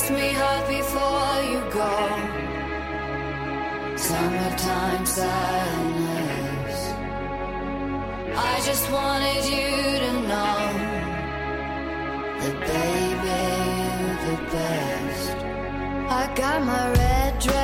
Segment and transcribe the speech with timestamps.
[0.00, 1.94] Kiss me hard before you go.
[3.96, 6.78] Summertime sadness.
[8.34, 9.70] I just wanted you
[10.04, 10.60] to know
[12.40, 13.40] that, baby,
[14.00, 15.28] you're the best.
[16.20, 17.59] I got my red dress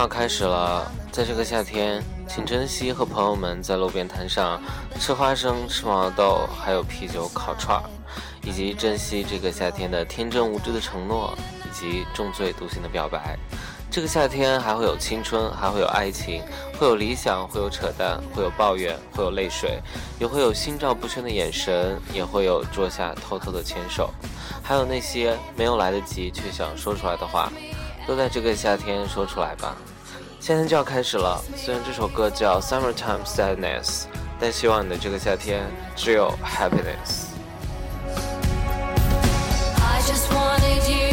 [0.00, 4.58] 要开始了，在这个夏天，请珍惜和朋友们在路边摊上
[4.98, 7.84] 吃花生、吃毛豆，还有啤酒、烤串儿，
[8.42, 13.38] 以及珍惜这个夏天的天真无知的承诺，以及重醉笃信的表白。
[13.90, 16.42] 这个夏天还会有青春，还会有爱情，
[16.78, 19.82] 会有理想，会有扯淡，会有抱怨，会有泪水，
[20.18, 24.08] 也会有心照不宣的眼神，也会有桌下偷偷的牵手，
[24.62, 27.52] 还有那些没有来得及却想说出来的话。
[28.06, 29.76] 都在这个夏天说出来吧。
[30.40, 33.84] 夏天就要开始了，虽然这首歌叫《Summertime Sadness》，
[34.40, 37.26] 但希望你的这个夏天只有 happiness。
[39.76, 41.09] I just wanted you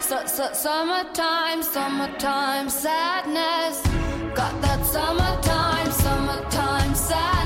[0.00, 3.82] su- summertime, summertime sadness.
[4.34, 7.45] Got that summertime, summertime sadness.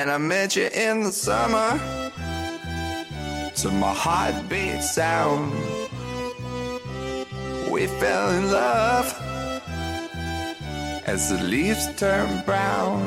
[0.00, 1.78] When I met you in the summer,
[3.56, 5.52] to my heartbeat sound,
[7.70, 9.14] we fell in love
[11.04, 13.02] as the leaves turn brown.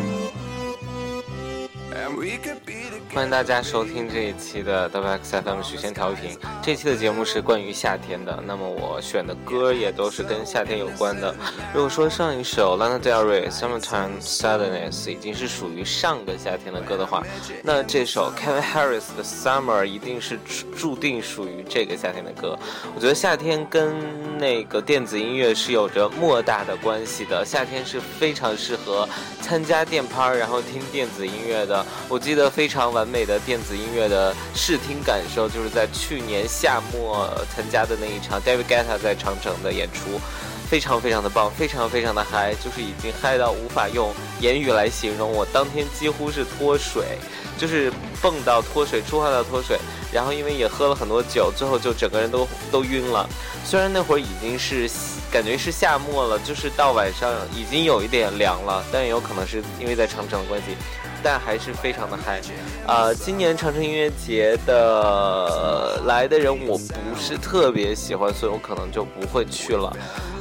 [1.95, 3.02] and we could be together.
[3.13, 6.35] 欢迎大家收听这一期的 WXFM 许仙调频。
[6.63, 11.33] 这期的节目是关于夏天的，那么我选的歌也都是跟夏天有关的。
[11.75, 17.21] 如果说上一首 Lana Del Rey Summertime Sadness 已经是属于上个夏天的歌的话，
[17.61, 20.39] 那这首 Kevin Harris 的 Summer 一定是
[20.75, 22.57] 注定属于这个夏天的歌。
[22.95, 23.93] 我觉得夏天跟
[24.39, 27.45] 那个电子音乐是有着莫大的关系的。
[27.45, 29.07] 夏天是非常适合
[29.39, 31.85] 参加电趴，然后听电子音乐的。
[32.09, 40.21] 我记得非常完美的电子音乐的视听感受，就是在去年夏末参加的那一场 David Guetta 在长城的演出，
[40.69, 45.29] 非常非常的棒，非常非常的嗨，就是已经嗨到无法用言语来形容。
[45.29, 47.17] 我当天几乎是脱水，
[47.57, 47.91] 就是
[48.21, 49.77] 蹦到脱水，出汗到脱水，
[50.09, 53.27] 然后因为也喝了很多酒，最后就整个人都都晕了。
[53.65, 54.89] 虽然那会儿已经是
[55.29, 60.77] 感觉是夏末了，就是到晚上已经有一点凉了，但也有可能是因为在长城的关系。
[61.23, 62.41] 但还是非常的嗨，
[62.85, 69.95] 呃，今年长城音乐节的来的人我不是特别喜欢，所以我可能就不会去了，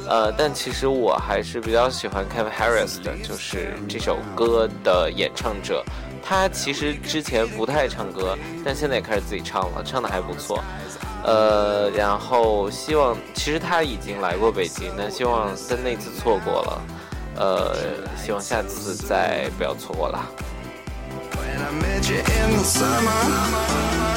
[0.09, 5.83] 呃，但其实我还是比较喜欢 Kevin Harris 的，就是这首歌的演唱者，
[6.21, 10.61] 他其实之前不太唱歌，但现在也开始自己唱了，唱的还不错，
[11.23, 16.81] 呃，然后希望其实他已经来过北京，但希望但那次错过了，
[17.37, 17.75] 呃，
[18.17, 20.19] 希望下次再不要错过了。
[21.81, 22.63] Met you in the.
[22.63, 24.12] Summer.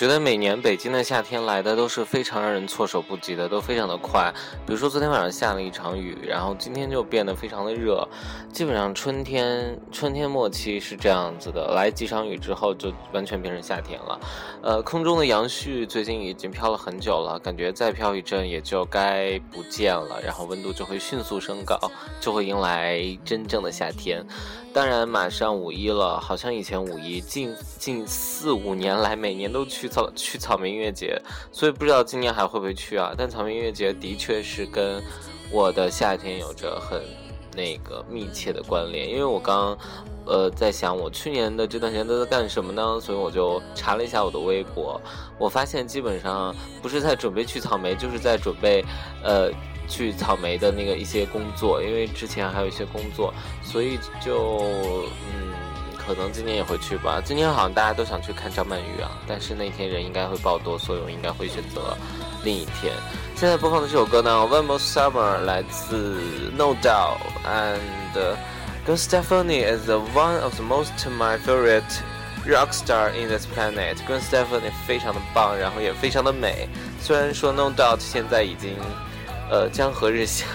[0.00, 4.32] 觉得每年北京的夏天来的都是非常让人措手不及的，都非常的快。
[4.66, 8.08] 比如说昨天晚上下了一场雨，然后今天就变得非常的热。
[8.50, 14.20] 基本上春天春天末期是这样子的，来几场雨之后就完全变成夏天了。
[14.62, 21.78] 呃，空中的杨絮最近已经飘了很久了，感觉再飘一阵也就该不见了，然后温度就会迅速升高，
[22.22, 24.26] 就会迎来真正的夏天。
[24.72, 31.20] 当然，马上五一了，好像以前五一近近四五年来每年都去草去草莓音乐节，
[31.52, 33.12] 所以不知道今年还会不会去啊？
[33.18, 35.02] 但草莓音乐节的确是跟
[35.50, 37.02] 我的夏天有着很
[37.54, 39.76] 那个密切的关联，因为我刚
[40.24, 42.98] 呃在想我去年的这段时间都在干什么呢？
[43.00, 44.98] 所以我就查了一下我的微博，
[45.38, 48.84] 我发现基本上不是在准备去草莓，就是在准备
[49.22, 49.50] 呃。
[49.90, 54.62] 去草莓的那个一些工作，因为之前还有一些工作，所以就
[55.26, 55.52] 嗯，
[56.14, 57.20] 可能今年也会去吧。
[57.24, 61.96] 今年好像大家都想去看张曼玉啊，但是那天人应该会爆多，所以我应该会选择
[62.44, 62.92] 另一天。
[63.36, 66.20] 现在播放的这首歌呢，《One More Summer》来自
[66.56, 68.36] No Doubt and
[68.86, 71.82] Gwen Stefani is the one of the most my favorite
[72.46, 73.96] rock star in this planet.
[74.06, 76.68] Gwen Stefani 非常的棒，然后也非常的美。
[77.00, 78.76] 虽然说 No Doubt 现在已经。
[79.52, 80.46] 呃，江河日下，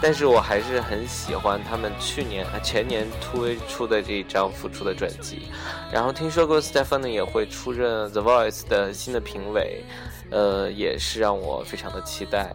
[0.00, 5.48] 但是我还是很喜欢他们去年啊前年推出的这一张复出的专辑。
[5.92, 9.82] 然后听说过 stefanie 也会出任 The Voice 的新的评委，
[10.30, 12.54] 呃，也是让我非常的期待。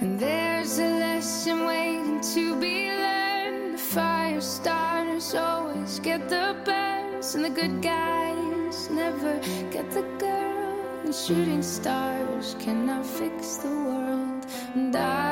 [0.00, 3.74] And there's a lesson waiting to be learned.
[3.74, 9.40] The fire starters always get the best, and the good guys never
[9.72, 11.02] get the girl.
[11.04, 14.46] And shooting stars cannot fix the world.
[14.74, 15.27] And I've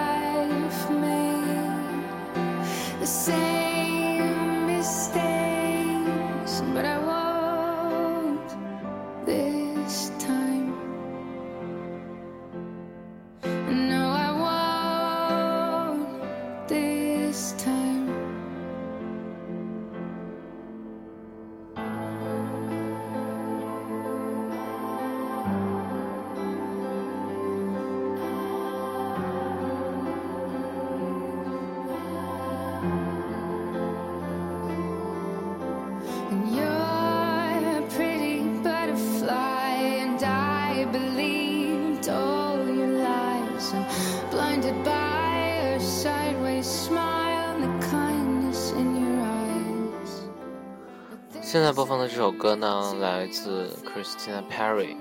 [51.76, 54.96] 播放的这首歌呢，来自 Christina Perry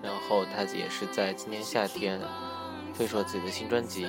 [0.00, 0.12] 然。
[0.28, 2.20] 后她也是在今年夏天
[2.96, 4.06] 推出了自己的新专辑。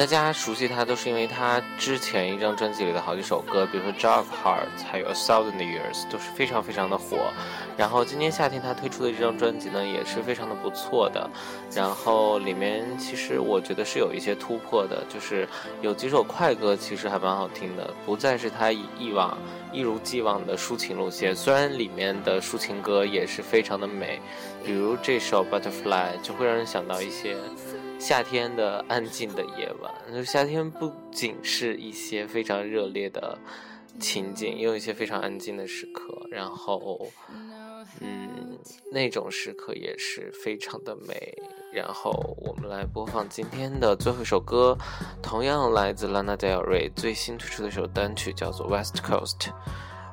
[0.00, 7.30] 大家熟悉他，都是因为他之前一张专辑里的好几首歌，比如说《j o g Heart》还有《A Thousand Years》，都是非常非常的火。
[7.76, 11.28] 然后今年夏天他推出的这张专辑呢，也是非常的不错的。
[11.74, 15.46] 然后里面其实我觉得是有一些突破的，就是
[15.82, 19.36] 有几首快歌其实还蛮好听的，不再是他以往
[19.70, 21.36] 一如既往的抒情路线。
[21.36, 24.18] 虽然里面的抒情歌也是非常的美，
[24.64, 27.36] 比如这首《Butterfly》就会让人想到一些。
[28.00, 33.38] 夏天的安静的夜晚，就夏天不仅是一些非常热烈的
[34.00, 36.26] 情景，也有一些非常安静的时刻。
[36.30, 37.06] 然后，
[38.00, 38.58] 嗯，
[38.90, 41.36] 那种时刻也是非常的美。
[41.72, 44.76] 然后我们来播放今天的最后一首歌，
[45.22, 49.38] 同样来自 Lana Del Rey 最新推出的一首单曲，叫做《West Coast》。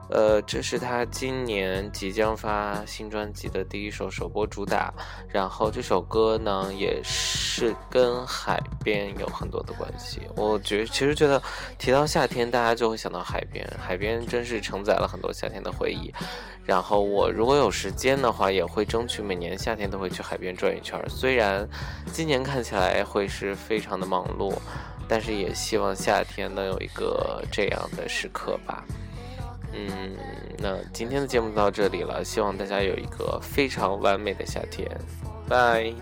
[0.10, 4.94] 呃，这是他今年即将发新专辑的第一首首播主打，
[5.28, 10.22] 然后这首歌呢也是跟海边有很多的关系。
[10.36, 11.42] 我觉其实觉得
[11.78, 16.14] 提到夏天，大家就会想到海边，海边真是承载了很多夏天的回忆。
[16.64, 21.02] 然后我如果有时间的话，也会争取每年夏天都会去海边转一圈。
[21.10, 21.68] 虽然
[22.12, 24.54] 今年看起来会是非常的忙碌，
[25.08, 28.84] 但是也希望夏天能有一个这样的时刻吧。
[29.74, 30.16] 嗯
[30.58, 34.90] 那今天的节目到这里了希望大家有一个非常完美的夏天。
[35.48, 35.94] bye